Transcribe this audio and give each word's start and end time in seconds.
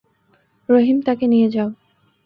রহিম, 0.69 0.97
তাকে 1.01 1.25
নিয়ে 1.27 1.47
যাও। 1.49 1.69